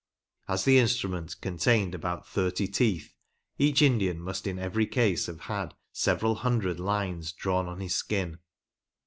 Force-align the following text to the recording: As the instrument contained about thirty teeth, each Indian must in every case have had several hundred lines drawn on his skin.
As 0.47 0.65
the 0.65 0.79
instrument 0.79 1.39
contained 1.41 1.93
about 1.93 2.27
thirty 2.27 2.67
teeth, 2.67 3.13
each 3.59 3.83
Indian 3.83 4.19
must 4.19 4.47
in 4.47 4.57
every 4.57 4.87
case 4.87 5.27
have 5.27 5.41
had 5.41 5.75
several 5.91 6.33
hundred 6.33 6.79
lines 6.79 7.31
drawn 7.31 7.67
on 7.67 7.81
his 7.81 7.93
skin. 7.93 8.39